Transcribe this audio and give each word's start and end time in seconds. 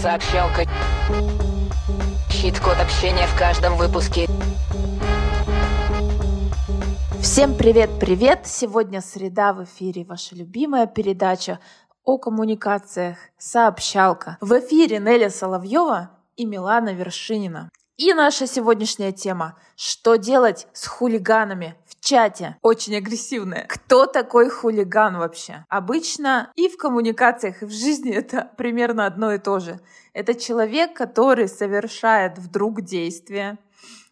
Сообщалка. 0.00 0.62
Щит-код 2.30 2.78
общения 2.80 3.26
в 3.26 3.38
каждом 3.38 3.76
выпуске. 3.76 4.28
Всем 7.20 7.54
привет-привет! 7.54 8.46
Сегодня 8.46 9.02
среда 9.02 9.52
в 9.52 9.64
эфире, 9.64 10.04
ваша 10.04 10.34
любимая 10.34 10.86
передача 10.86 11.58
о 12.02 12.16
коммуникациях 12.16 13.18
«Сообщалка». 13.36 14.38
В 14.40 14.58
эфире 14.58 15.00
Неля 15.00 15.28
Соловьева 15.28 16.08
и 16.36 16.46
Милана 16.46 16.94
Вершинина. 16.94 17.68
И 18.00 18.14
наша 18.14 18.46
сегодняшняя 18.46 19.12
тема– 19.12 19.58
что 19.76 20.16
делать 20.16 20.66
с 20.72 20.86
хулиганами 20.86 21.74
в 21.84 22.02
чате? 22.02 22.56
Очень 22.62 22.96
агрессивная. 22.96 23.66
Кто 23.68 24.06
такой 24.06 24.48
хулиган 24.48 25.18
вообще? 25.18 25.66
Обычно 25.68 26.50
и 26.54 26.70
в 26.70 26.78
коммуникациях, 26.78 27.60
и 27.60 27.66
в 27.66 27.70
жизни 27.70 28.10
это 28.10 28.50
примерно 28.56 29.04
одно 29.04 29.34
и 29.34 29.38
то 29.38 29.58
же. 29.58 29.80
Это 30.14 30.32
человек, 30.32 30.94
который 30.94 31.46
совершает 31.46 32.38
вдруг 32.38 32.80
действия, 32.80 33.58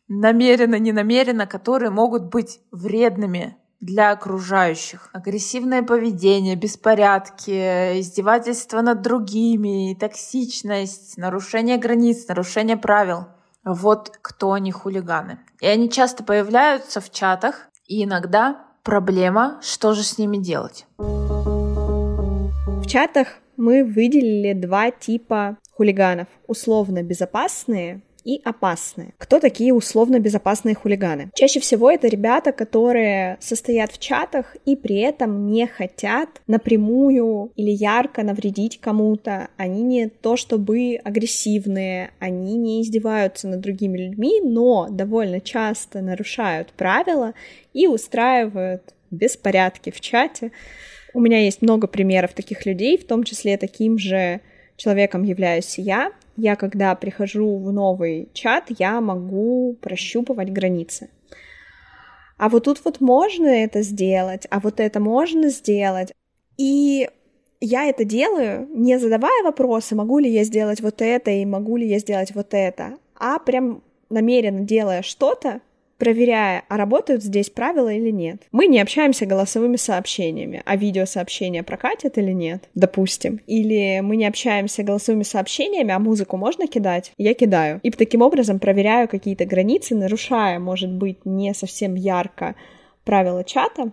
намеренно, 0.06 0.78
ненамеренно, 0.78 1.47
которые 1.47 1.89
могут 1.89 2.25
быть 2.25 2.61
вредными 2.70 3.56
для 3.80 4.11
окружающих. 4.11 5.09
Агрессивное 5.14 5.83
поведение, 5.83 6.56
беспорядки, 6.56 8.00
издевательство 8.00 8.83
над 8.83 9.00
другими, 9.00 9.97
токсичность, 9.98 11.16
нарушение 11.16 11.78
границ, 11.78 12.28
нарушение 12.28 12.77
правил— 12.77 13.28
вот 13.65 14.12
кто 14.23 14.53
они 14.53 14.73
хулиганы. 14.73 15.39
И 15.61 15.67
они 15.67 15.91
часто 15.91 16.25
появляются 16.25 17.01
в 17.01 17.11
чатах, 17.11 17.69
и 17.87 18.05
иногда 18.05 18.65
проблема, 18.83 19.61
что 19.62 19.95
же 19.95 20.03
с 20.03 20.19
ними 20.19 20.37
делать. 20.39 20.87
В 20.98 22.87
чатах 22.87 23.28
мы 23.56 23.84
выделили 23.84 24.53
два 24.55 24.91
типа 24.91 25.59
хулиганов. 25.73 26.28
Условно 26.47 27.03
безопасные 27.03 28.03
и 28.24 28.41
опасные. 28.44 29.14
Кто 29.19 29.41
такие 29.41 29.72
условно 29.72 30.19
безопасные 30.19 30.74
хулиганы? 30.74 31.30
Чаще 31.34 31.61
всего 31.61 31.91
это 31.91 32.08
ребята, 32.08 32.52
которые 32.52 33.36
состоят 33.41 33.92
в 33.92 33.98
чатах 33.98 34.56
и 34.64 34.77
при 34.77 34.98
этом 34.98 35.47
не 35.47 35.66
хотят 35.66 36.28
напрямую 36.47 37.52
или 37.56 37.70
ярко 37.70 38.22
навредить 38.22 38.80
кому-то. 38.80 39.48
Они 39.56 39.83
не 39.83 40.08
то 40.08 40.36
чтобы 40.36 41.00
агрессивные, 41.02 42.10
они 42.19 42.56
не 42.56 42.83
издеваются 42.83 43.48
над 43.48 43.60
другими 43.60 43.98
людьми, 43.98 44.41
но 44.42 44.88
довольно 44.91 45.41
часто 45.41 46.00
нарушают 46.00 46.72
правила 46.72 47.34
и 47.72 47.86
устраивают 47.86 48.82
беспорядки 49.10 49.91
в 49.91 50.00
чате. 50.00 50.53
У 51.14 51.20
меня 51.20 51.41
есть 51.41 51.62
много 51.62 51.86
примеров 51.86 52.34
таких 52.34 52.66
людей, 52.66 52.98
в 52.98 53.06
том 53.06 53.25
числе 53.25 53.56
таким 53.56 53.98
же 53.98 54.41
человеком 54.77 55.25
являюсь 55.25 55.78
я 55.78 56.12
я, 56.39 56.55
когда 56.55 56.94
прихожу 56.94 57.58
в 57.58 57.72
новый 57.72 58.28
чат, 58.33 58.67
я 58.78 59.00
могу 59.00 59.77
прощупывать 59.81 60.53
границы. 60.53 61.11
А 62.36 62.48
вот 62.48 62.64
тут 62.64 62.81
вот 62.84 63.00
можно 63.00 63.47
это 63.47 63.83
сделать, 63.83 64.47
а 64.48 64.61
вот 64.61 64.78
это 64.78 65.00
можно 65.00 65.48
сделать. 65.48 66.12
И 66.56 67.11
я 67.61 67.86
это 67.86 68.05
делаю, 68.05 68.69
не 68.72 68.98
задавая 69.00 69.42
вопросы, 69.42 69.97
могу 69.97 70.20
ли 70.20 70.31
я 70.31 70.44
сделать 70.44 70.81
вот 70.81 71.03
это 71.03 71.33
и 71.33 71.44
могу 71.44 71.77
ли 71.77 71.89
я 71.89 71.98
сделать 71.98 72.33
вот 72.33 72.55
это, 72.55 72.98
а 73.16 73.41
прям 73.41 73.83
намеренно 74.09 74.61
делая 74.61 75.03
что-то, 75.03 75.61
проверяя, 75.98 76.62
а 76.68 76.77
работают 76.77 77.22
здесь 77.22 77.50
правила 77.50 77.92
или 77.92 78.10
нет. 78.10 78.42
Мы 78.52 78.66
не 78.66 78.80
общаемся 78.80 79.27
голосовыми 79.27 79.77
сообщениями, 79.77 80.62
а 80.64 80.77
видеосообщения 80.77 81.62
прокатят 81.62 82.16
или 82.18 82.32
нет, 82.32 82.68
допустим. 82.74 83.41
Или 83.46 84.00
мы 84.00 84.16
не 84.16 84.26
общаемся 84.26 84.82
голосовыми 84.82 85.25
сообщениями, 85.25 85.92
а 85.92 85.98
музыку 85.98 86.37
можно 86.37 86.66
кидать? 86.66 87.12
Я 87.19 87.34
кидаю. 87.34 87.81
И 87.82 87.91
таким 87.91 88.22
образом 88.22 88.58
проверяю 88.58 89.08
какие-то 89.08 89.44
границы, 89.44 89.94
нарушая, 89.94 90.58
может 90.58 90.91
быть, 90.91 91.26
не 91.26 91.53
совсем 91.53 91.94
ярко 91.94 92.54
правила 93.04 93.42
чата. 93.44 93.91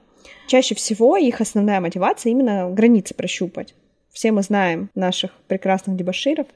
Чаще 0.48 0.76
всего 0.76 1.18
их 1.18 1.42
основная 1.42 1.80
мотивация 1.80 2.32
именно 2.32 2.70
границы 2.70 3.14
прощупать. 3.14 3.74
Все 4.12 4.32
мы 4.32 4.44
знаем 4.44 4.90
наших 4.96 5.32
прекрасных 5.48 5.98
дебаширов, 5.98 6.48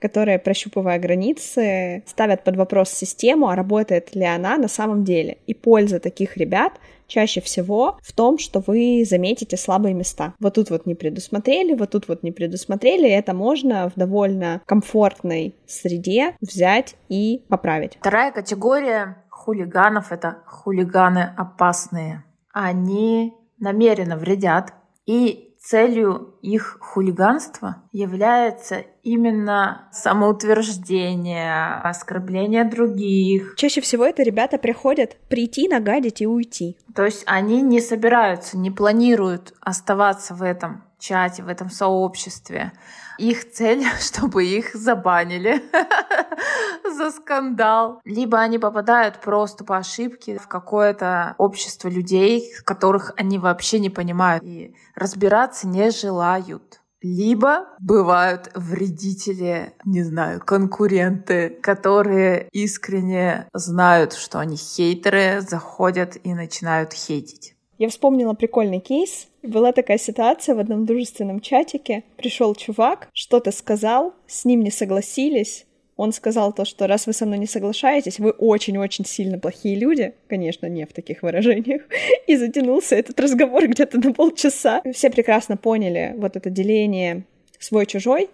которые, 0.00 0.38
прощупывая 0.38 0.98
границы, 0.98 2.02
ставят 2.06 2.42
под 2.42 2.56
вопрос 2.56 2.90
систему, 2.90 3.48
а 3.48 3.56
работает 3.56 4.14
ли 4.14 4.24
она 4.24 4.56
на 4.56 4.68
самом 4.68 5.04
деле. 5.04 5.38
И 5.46 5.54
польза 5.54 6.00
таких 6.00 6.36
ребят 6.36 6.72
чаще 7.06 7.40
всего 7.40 7.98
в 8.02 8.12
том, 8.12 8.38
что 8.38 8.62
вы 8.64 9.04
заметите 9.06 9.56
слабые 9.56 9.94
места. 9.94 10.34
Вот 10.38 10.54
тут 10.54 10.70
вот 10.70 10.86
не 10.86 10.94
предусмотрели, 10.94 11.74
вот 11.74 11.90
тут 11.90 12.08
вот 12.08 12.22
не 12.22 12.32
предусмотрели, 12.32 13.08
это 13.08 13.34
можно 13.34 13.90
в 13.90 13.98
довольно 13.98 14.62
комфортной 14.64 15.54
среде 15.66 16.36
взять 16.40 16.94
и 17.08 17.42
поправить. 17.48 17.98
Вторая 18.00 18.30
категория 18.32 19.16
хулиганов— 19.28 20.10
это 20.12 20.38
хулиганы 20.46 21.34
опасные. 21.36 22.24
Они 22.52 23.34
намеренно 23.58 24.16
вредят 24.16 24.72
и 25.06 25.49
целью 25.60 26.34
их 26.42 26.78
хулиганства 26.80 27.82
является 27.92 28.84
именно 29.02 29.88
самоутверждение, 29.92 31.74
оскорбление 31.82 32.64
других. 32.64 33.54
Чаще 33.56 33.80
всего 33.80 34.04
это 34.04 34.22
ребята 34.22 34.58
приходят 34.58 35.16
прийти, 35.28 35.68
нагадить 35.68 36.22
и 36.22 36.26
уйти. 36.26 36.78
То 36.94 37.04
есть 37.04 37.22
они 37.26 37.62
не 37.62 37.80
собираются, 37.80 38.56
не 38.58 38.70
планируют 38.70 39.52
оставаться 39.60 40.34
в 40.34 40.42
этом 40.42 40.82
чате, 41.00 41.42
в 41.42 41.48
этом 41.48 41.70
сообществе. 41.70 42.72
Их 43.18 43.50
цель, 43.50 43.84
чтобы 44.00 44.44
их 44.44 44.74
забанили 44.74 45.62
за 46.96 47.10
скандал. 47.10 48.00
Либо 48.04 48.38
они 48.38 48.58
попадают 48.58 49.20
просто 49.20 49.64
по 49.64 49.78
ошибке 49.78 50.38
в 50.38 50.46
какое-то 50.46 51.34
общество 51.38 51.88
людей, 51.88 52.52
которых 52.64 53.12
они 53.16 53.38
вообще 53.38 53.80
не 53.80 53.90
понимают 53.90 54.44
и 54.44 54.74
разбираться 54.94 55.66
не 55.66 55.90
желают. 55.90 56.80
Либо 57.02 57.66
бывают 57.78 58.50
вредители, 58.54 59.72
не 59.86 60.02
знаю, 60.02 60.40
конкуренты, 60.44 61.48
которые 61.48 62.48
искренне 62.52 63.48
знают, 63.54 64.12
что 64.12 64.38
они 64.38 64.56
хейтеры, 64.56 65.40
заходят 65.40 66.18
и 66.22 66.34
начинают 66.34 66.92
хейтить. 66.92 67.54
Я 67.78 67.88
вспомнила 67.88 68.34
прикольный 68.34 68.80
кейс. 68.80 69.29
Была 69.42 69.72
такая 69.72 69.98
ситуация 69.98 70.54
в 70.54 70.58
одном 70.58 70.84
дружественном 70.84 71.40
чатике. 71.40 72.04
Пришел 72.16 72.54
чувак, 72.54 73.08
что-то 73.12 73.52
сказал, 73.52 74.14
с 74.26 74.44
ним 74.44 74.62
не 74.62 74.70
согласились. 74.70 75.66
Он 75.96 76.12
сказал 76.12 76.52
то, 76.52 76.64
что 76.64 76.86
раз 76.86 77.06
вы 77.06 77.12
со 77.12 77.26
мной 77.26 77.38
не 77.38 77.46
соглашаетесь, 77.46 78.18
вы 78.18 78.30
очень-очень 78.30 79.04
сильно 79.04 79.38
плохие 79.38 79.76
люди. 79.76 80.14
Конечно, 80.28 80.66
не 80.66 80.86
в 80.86 80.92
таких 80.94 81.22
выражениях. 81.22 81.82
И 82.26 82.36
затянулся 82.36 82.96
этот 82.96 83.20
разговор 83.20 83.66
где-то 83.66 83.98
на 83.98 84.14
полчаса. 84.14 84.82
Все 84.94 85.10
прекрасно 85.10 85.56
поняли 85.56 86.14
вот 86.16 86.36
это 86.36 86.48
деление 86.48 87.24
свой-чужой, 87.58 88.30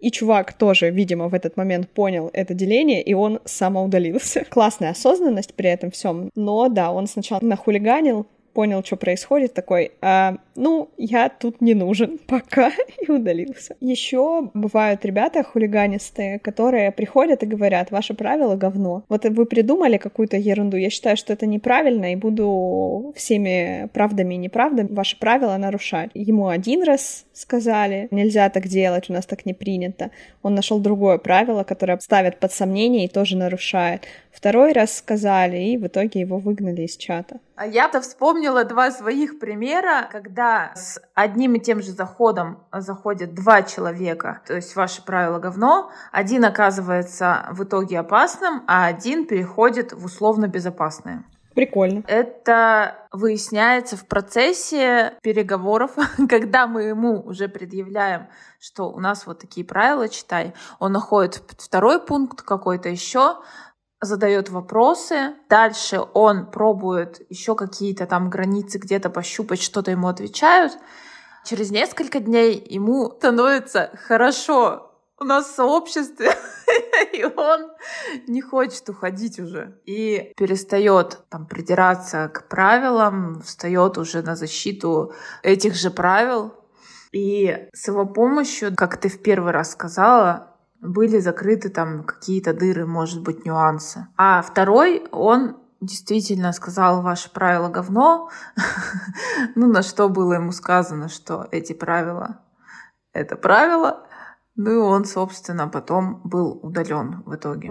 и 0.00 0.10
чувак 0.10 0.52
тоже, 0.52 0.90
видимо, 0.90 1.28
в 1.28 1.34
этот 1.34 1.56
момент 1.56 1.88
понял 1.88 2.30
это 2.32 2.54
деление, 2.54 3.02
и 3.02 3.14
он 3.14 3.40
самоудалился. 3.44 4.44
Классная 4.48 4.90
осознанность 4.90 5.54
при 5.54 5.70
этом 5.70 5.90
всем. 5.90 6.30
Но 6.36 6.68
да, 6.68 6.92
он 6.92 7.06
сначала 7.08 7.40
нахулиганил, 7.42 8.26
понял, 8.58 8.82
что 8.82 8.96
происходит, 8.96 9.54
такой, 9.54 9.92
а, 10.00 10.38
ну, 10.56 10.88
я 10.96 11.28
тут 11.28 11.60
не 11.60 11.74
нужен 11.74 12.18
пока, 12.26 12.72
и 13.00 13.08
удалился. 13.08 13.76
Еще 13.80 14.50
бывают 14.52 15.04
ребята 15.04 15.44
хулиганистые, 15.44 16.40
которые 16.40 16.90
приходят 16.90 17.44
и 17.44 17.46
говорят, 17.46 17.92
ваше 17.92 18.14
правило 18.14 18.56
говно. 18.56 19.04
Вот 19.08 19.24
вы 19.26 19.46
придумали 19.46 19.96
какую-то 19.96 20.36
ерунду, 20.36 20.76
я 20.76 20.90
считаю, 20.90 21.16
что 21.16 21.32
это 21.32 21.46
неправильно, 21.46 22.12
и 22.12 22.16
буду 22.16 23.12
всеми 23.14 23.88
правдами 23.92 24.34
и 24.34 24.38
неправдами 24.38 24.88
ваши 24.92 25.16
правила 25.16 25.56
нарушать. 25.56 26.10
Ему 26.14 26.48
один 26.48 26.82
раз 26.82 27.26
сказали, 27.32 28.08
нельзя 28.10 28.50
так 28.50 28.66
делать, 28.66 29.08
у 29.08 29.12
нас 29.12 29.24
так 29.24 29.46
не 29.46 29.54
принято. 29.54 30.10
Он 30.42 30.56
нашел 30.56 30.80
другое 30.80 31.18
правило, 31.18 31.62
которое 31.62 31.96
ставит 32.00 32.40
под 32.40 32.50
сомнение 32.52 33.04
и 33.04 33.08
тоже 33.08 33.36
нарушает. 33.36 34.02
Второй 34.32 34.72
раз 34.72 34.96
сказали, 34.96 35.58
и 35.58 35.76
в 35.76 35.86
итоге 35.86 36.18
его 36.18 36.38
выгнали 36.38 36.82
из 36.82 36.96
чата. 36.96 37.38
А 37.60 37.66
я-то 37.66 38.00
вспомнила 38.00 38.62
два 38.62 38.92
своих 38.92 39.40
примера, 39.40 40.08
когда 40.12 40.70
с 40.76 41.00
одним 41.14 41.56
и 41.56 41.58
тем 41.58 41.82
же 41.82 41.90
заходом 41.90 42.62
заходят 42.72 43.34
два 43.34 43.62
человека, 43.62 44.42
то 44.46 44.54
есть 44.54 44.76
ваше 44.76 45.02
правило 45.04 45.40
говно, 45.40 45.90
один 46.12 46.44
оказывается 46.44 47.48
в 47.50 47.64
итоге 47.64 47.98
опасным, 47.98 48.62
а 48.68 48.86
один 48.86 49.26
переходит 49.26 49.92
в 49.92 50.04
условно 50.04 50.46
безопасное. 50.46 51.24
Прикольно. 51.56 52.04
Это 52.06 53.08
выясняется 53.10 53.96
в 53.96 54.06
процессе 54.06 55.14
переговоров, 55.22 55.96
когда 56.28 56.68
мы 56.68 56.84
ему 56.84 57.20
уже 57.20 57.48
предъявляем, 57.48 58.28
что 58.60 58.88
у 58.92 59.00
нас 59.00 59.26
вот 59.26 59.40
такие 59.40 59.66
правила, 59.66 60.08
читай. 60.08 60.54
Он 60.78 60.92
находит 60.92 61.42
второй 61.58 62.00
пункт 62.00 62.42
какой-то 62.42 62.88
еще, 62.88 63.38
задает 64.00 64.48
вопросы, 64.48 65.34
дальше 65.48 66.00
он 66.14 66.50
пробует 66.50 67.20
еще 67.30 67.54
какие-то 67.54 68.06
там 68.06 68.30
границы 68.30 68.78
где-то 68.78 69.10
пощупать, 69.10 69.60
что-то 69.62 69.90
ему 69.90 70.08
отвечают. 70.08 70.72
Через 71.44 71.70
несколько 71.70 72.20
дней 72.20 72.64
ему 72.68 73.10
становится 73.18 73.90
хорошо 74.06 74.88
у 75.20 75.24
нас 75.24 75.46
в 75.48 75.54
сообществе, 75.54 76.30
и 77.12 77.24
он 77.24 77.70
не 78.26 78.40
хочет 78.40 78.88
уходить 78.88 79.38
уже. 79.40 79.80
И 79.84 80.32
перестает 80.36 81.18
там 81.28 81.46
придираться 81.46 82.28
к 82.28 82.48
правилам, 82.48 83.42
встает 83.42 83.98
уже 83.98 84.22
на 84.22 84.36
защиту 84.36 85.12
этих 85.42 85.74
же 85.74 85.90
правил. 85.90 86.54
И 87.12 87.68
с 87.72 87.88
его 87.88 88.06
помощью, 88.06 88.74
как 88.76 89.00
ты 89.00 89.08
в 89.08 89.22
первый 89.22 89.52
раз 89.52 89.72
сказала, 89.72 90.57
были 90.80 91.18
закрыты 91.18 91.68
там 91.68 92.04
какие-то 92.04 92.52
дыры, 92.52 92.86
может 92.86 93.22
быть, 93.22 93.44
нюансы. 93.44 94.06
А 94.16 94.42
второй, 94.42 95.06
он 95.10 95.56
действительно 95.80 96.52
сказал 96.52 97.02
ваше 97.02 97.30
правило 97.30 97.68
говно, 97.68 98.30
ну 99.54 99.66
на 99.68 99.82
что 99.82 100.08
было 100.08 100.34
ему 100.34 100.52
сказано, 100.52 101.08
что 101.08 101.46
эти 101.50 101.72
правила 101.72 102.40
это 103.12 103.36
правило, 103.36 104.06
ну 104.56 104.70
и 104.72 104.76
он, 104.76 105.04
собственно, 105.04 105.68
потом 105.68 106.20
был 106.24 106.58
удален 106.62 107.22
в 107.26 107.34
итоге. 107.34 107.70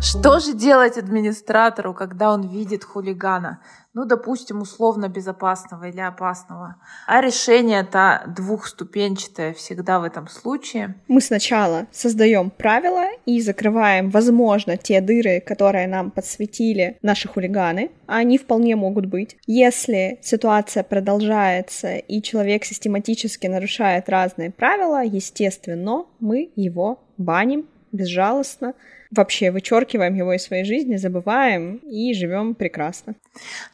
Что 0.00 0.40
же 0.40 0.52
делать 0.52 0.98
администратору, 0.98 1.94
когда 1.94 2.32
он 2.32 2.46
видит 2.48 2.84
хулигана? 2.84 3.60
Ну, 3.94 4.04
допустим, 4.04 4.60
условно 4.60 5.08
безопасного 5.08 5.84
или 5.88 6.00
опасного. 6.00 6.76
А 7.06 7.22
решение-то 7.22 8.24
двухступенчатое 8.36 9.54
всегда 9.54 10.00
в 10.00 10.04
этом 10.04 10.28
случае. 10.28 10.96
Мы 11.08 11.22
сначала 11.22 11.86
создаем 11.92 12.50
правила 12.50 13.06
и 13.24 13.40
закрываем, 13.40 14.10
возможно, 14.10 14.76
те 14.76 15.00
дыры, 15.00 15.40
которые 15.40 15.88
нам 15.88 16.10
подсветили 16.10 16.98
наши 17.00 17.26
хулиганы. 17.26 17.90
А 18.06 18.16
они 18.16 18.36
вполне 18.36 18.76
могут 18.76 19.06
быть. 19.06 19.38
Если 19.46 20.18
ситуация 20.22 20.82
продолжается 20.82 21.96
и 21.96 22.20
человек 22.20 22.66
систематически 22.66 23.46
нарушает 23.46 24.10
разные 24.10 24.50
правила, 24.50 25.02
естественно, 25.02 26.04
мы 26.20 26.52
его 26.54 27.00
баним 27.16 27.66
безжалостно, 27.92 28.74
вообще 29.10 29.50
вычеркиваем 29.50 30.14
его 30.14 30.32
из 30.32 30.42
своей 30.42 30.64
жизни, 30.64 30.96
забываем 30.96 31.76
и 31.76 32.12
живем 32.14 32.54
прекрасно. 32.54 33.14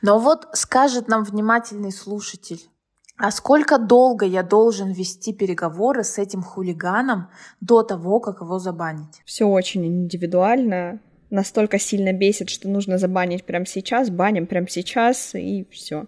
Но 0.02 0.18
вот 0.18 0.48
скажет 0.52 1.08
нам 1.08 1.24
внимательный 1.24 1.92
слушатель, 1.92 2.60
а 3.16 3.30
сколько 3.30 3.78
долго 3.78 4.26
я 4.26 4.42
должен 4.42 4.90
вести 4.90 5.32
переговоры 5.32 6.02
с 6.02 6.18
этим 6.18 6.42
хулиганом 6.42 7.28
до 7.60 7.82
того, 7.82 8.20
как 8.20 8.40
его 8.40 8.58
забанить? 8.58 9.22
Все 9.24 9.44
очень 9.44 9.86
индивидуально. 9.86 11.00
Настолько 11.30 11.78
сильно 11.78 12.12
бесит, 12.12 12.50
что 12.50 12.68
нужно 12.68 12.98
забанить 12.98 13.44
прямо 13.44 13.64
сейчас, 13.64 14.10
баним 14.10 14.46
прямо 14.46 14.68
сейчас, 14.68 15.34
и 15.34 15.66
все. 15.70 16.06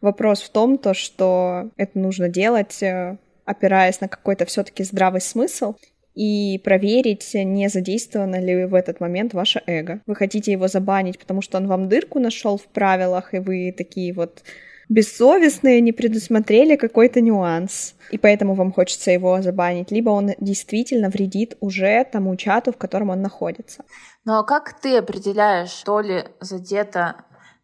Вопрос 0.00 0.42
в 0.42 0.50
том, 0.50 0.78
то, 0.78 0.94
что 0.94 1.70
это 1.76 1.98
нужно 1.98 2.28
делать, 2.28 2.82
э, 2.82 3.18
опираясь 3.44 4.00
на 4.00 4.08
какой-то 4.08 4.44
все-таки 4.44 4.84
здравый 4.84 5.20
смысл 5.20 5.74
и 6.18 6.58
проверить, 6.58 7.30
не 7.34 7.68
задействовано 7.68 8.40
ли 8.40 8.64
в 8.64 8.74
этот 8.74 8.98
момент 8.98 9.34
ваше 9.34 9.62
эго. 9.66 10.00
Вы 10.06 10.16
хотите 10.16 10.50
его 10.50 10.66
забанить, 10.66 11.16
потому 11.16 11.42
что 11.42 11.58
он 11.58 11.68
вам 11.68 11.88
дырку 11.88 12.18
нашел 12.18 12.58
в 12.58 12.66
правилах, 12.66 13.34
и 13.34 13.38
вы 13.38 13.72
такие 13.76 14.12
вот 14.12 14.42
бессовестные, 14.88 15.80
не 15.80 15.92
предусмотрели 15.92 16.74
какой-то 16.74 17.20
нюанс, 17.20 17.94
и 18.10 18.18
поэтому 18.18 18.54
вам 18.54 18.72
хочется 18.72 19.12
его 19.12 19.40
забанить, 19.42 19.92
либо 19.92 20.10
он 20.10 20.32
действительно 20.40 21.08
вредит 21.08 21.56
уже 21.60 22.04
тому 22.10 22.34
чату, 22.34 22.72
в 22.72 22.78
котором 22.78 23.10
он 23.10 23.22
находится. 23.22 23.84
Ну 24.24 24.38
а 24.38 24.42
как 24.42 24.80
ты 24.80 24.96
определяешь, 24.96 25.82
то 25.84 26.00
ли 26.00 26.24
задето 26.40 27.14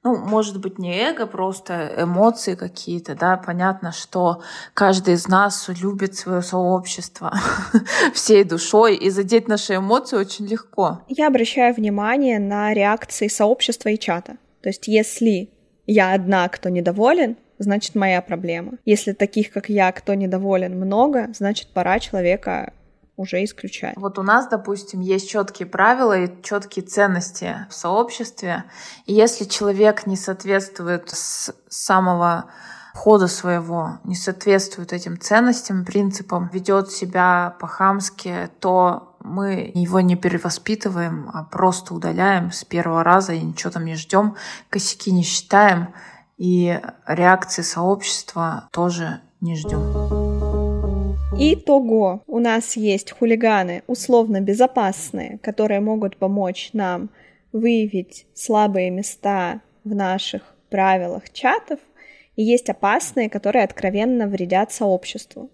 ну, 0.05 0.17
может 0.17 0.61
быть, 0.61 0.79
не 0.79 0.95
эго, 1.01 1.27
просто 1.27 1.91
эмоции 1.99 2.55
какие-то, 2.55 3.15
да, 3.15 3.39
понятно, 3.39 3.91
что 3.91 4.43
каждый 4.75 5.15
из 5.15 5.29
нас 5.29 5.71
любит 5.83 6.15
свое 6.15 6.43
сообщество 6.43 7.33
всей 8.13 8.45
душой, 8.45 8.97
и 8.97 9.09
задеть 9.09 9.49
наши 9.49 9.77
эмоции 9.77 10.17
очень 10.17 10.47
легко. 10.47 11.01
Я 11.09 11.29
обращаю 11.29 11.75
внимание 11.75 12.39
на 12.39 12.75
реакции 12.75 13.29
сообщества 13.29 13.89
и 13.89 13.99
чата. 13.99 14.37
То 14.61 14.69
есть, 14.69 14.89
если 14.89 15.49
я 15.87 16.13
одна, 16.13 16.49
кто 16.51 16.69
недоволен, 16.69 17.37
значит, 17.59 17.95
моя 17.95 18.21
проблема. 18.21 18.73
Если 18.85 19.13
таких, 19.13 19.53
как 19.53 19.71
я, 19.71 19.91
кто 19.93 20.13
недоволен, 20.13 20.79
много, 20.79 21.31
значит, 21.35 21.69
пора 21.69 21.99
человека 21.99 22.75
уже 23.17 23.45
исключать. 23.45 23.97
Вот 23.97 24.19
у 24.19 24.23
нас, 24.23 24.49
допустим, 24.49 25.01
есть 25.01 25.29
четкие 25.29 25.67
правила 25.67 26.19
и 26.19 26.43
четкие 26.43 26.85
ценности 26.85 27.67
в 27.71 27.75
сообществе. 27.75 28.65
И 29.07 29.13
если 29.13 29.45
человек 29.45 30.07
не 30.07 30.17
соответствует 30.17 31.11
с 31.11 31.55
самого 31.69 32.47
хода 32.95 33.27
своего, 33.27 33.99
не 34.05 34.15
соответствует 34.15 34.93
этим 34.93 35.19
ценностям, 35.19 35.85
принципам, 35.85 36.49
ведет 36.53 36.91
себя 36.91 37.57
по-хамски, 37.61 38.51
то 38.61 39.17
мы 39.21 39.73
его 39.75 40.01
не 40.01 40.17
перевоспитываем, 40.17 41.31
а 41.33 41.45
просто 41.45 41.95
удаляем 41.95 42.53
с 42.53 42.65
первого 42.65 43.03
раза 43.03 43.33
и 43.33 43.41
ничего 43.41 43.73
там 43.73 43.85
не 43.85 43.97
ждем, 43.97 44.37
косяки 44.71 45.11
не 45.11 45.23
считаем, 45.23 45.95
и 46.37 46.81
реакции 47.07 47.63
сообщества 47.63 48.69
тоже 48.71 49.21
не 49.41 49.57
ждем. 49.57 50.44
Итого, 51.37 52.23
у 52.29 52.39
нас 52.39 52.77
есть 52.77 53.11
хулиганы 53.11 53.83
условно 53.89 54.41
безопасные, 54.41 55.39
которые 55.43 55.81
могут 55.81 56.17
помочь 56.17 56.71
нам 56.73 57.11
выявить 57.53 58.27
слабые 58.35 58.91
места 58.91 59.61
в 59.83 59.95
наших 59.97 60.55
правилах 60.71 61.31
чатов, 61.33 61.81
и 62.37 62.43
есть 62.45 62.71
опасные, 62.71 63.29
которые 63.29 63.65
откровенно 63.65 64.29
вредят 64.29 64.73
сообществу. 64.73 65.51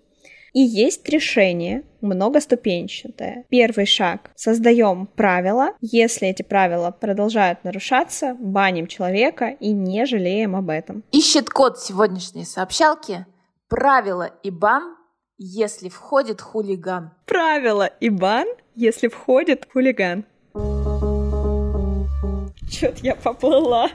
И 0.52 0.60
есть 0.60 1.08
решение 1.08 1.84
многоступенчатое. 2.02 3.44
Первый 3.48 3.86
шаг. 3.86 4.32
Создаем 4.34 5.06
правила. 5.06 5.74
Если 5.80 6.28
эти 6.28 6.42
правила 6.42 6.90
продолжают 6.90 7.64
нарушаться, 7.64 8.36
баним 8.38 8.86
человека 8.86 9.56
и 9.60 9.72
не 9.72 10.04
жалеем 10.06 10.56
об 10.56 10.68
этом. 10.68 11.04
Ищет 11.12 11.48
код 11.48 11.78
сегодняшней 11.78 12.44
сообщалки. 12.44 13.24
Правила 13.68 14.30
и 14.42 14.50
бан 14.50 14.96
если 15.42 15.88
входит 15.88 16.42
хулиган. 16.42 17.12
Правило 17.24 17.86
и 17.86 18.10
бан, 18.10 18.46
если 18.74 19.08
входит 19.08 19.66
хулиган. 19.72 20.26
Чё-то 22.70 22.98
я 23.00 23.16
поплыла. 23.16 23.88